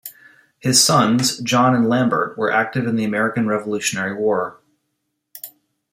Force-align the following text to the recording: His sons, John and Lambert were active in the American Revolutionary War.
His 0.57 0.83
sons, 0.83 1.37
John 1.37 1.75
and 1.75 1.87
Lambert 1.87 2.35
were 2.35 2.51
active 2.51 2.87
in 2.87 2.95
the 2.95 3.03
American 3.03 3.45
Revolutionary 3.45 4.15
War. 4.15 4.59